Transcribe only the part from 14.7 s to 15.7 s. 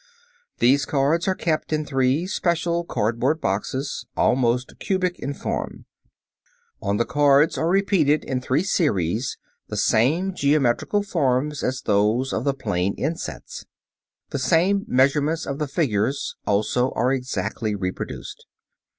measurements of the